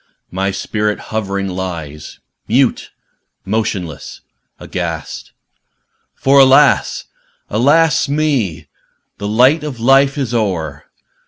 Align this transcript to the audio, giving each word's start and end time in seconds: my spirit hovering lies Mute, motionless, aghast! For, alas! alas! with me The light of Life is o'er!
my 0.31 0.49
spirit 0.49 0.97
hovering 1.13 1.47
lies 1.47 2.17
Mute, 2.47 2.89
motionless, 3.45 4.21
aghast! 4.59 5.31
For, 6.15 6.39
alas! 6.39 7.05
alas! 7.51 8.07
with 8.07 8.17
me 8.17 8.67
The 9.19 9.27
light 9.27 9.63
of 9.63 9.79
Life 9.79 10.17
is 10.17 10.33
o'er! 10.33 10.85